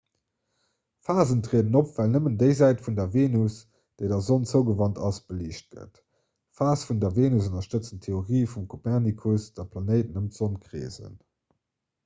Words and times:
phasen 1.07 1.41
trieden 1.47 1.75
op 1.79 1.89
well 1.97 2.13
nëmmen 2.13 2.37
déi 2.43 2.53
säit 2.59 2.79
vun 2.85 2.95
der 2.99 3.11
venus 3.15 3.57
oder 3.59 3.67
vum 3.73 3.75
mound 3.75 3.99
déi 3.99 4.07
der 4.13 4.23
sonn 4.29 4.47
zougewant 4.51 5.01
ass 5.09 5.19
beliicht 5.27 5.67
gëtt. 5.75 6.01
d'phase 6.53 6.89
vun 6.91 7.03
der 7.03 7.13
venus 7.19 7.49
ënnerstëtzen 7.51 8.01
d'theorie 8.05 8.41
vum 8.55 8.65
kopernikus 8.73 9.45
datt 9.59 9.69
d'planéiten 9.69 10.17
ëm 10.23 10.31
d'sonn 10.33 10.57
kreesen 10.65 11.15